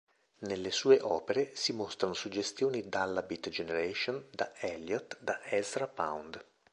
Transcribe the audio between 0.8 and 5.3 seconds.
opere si mostrano suggestioni dalla Beat Generation, da Eliot,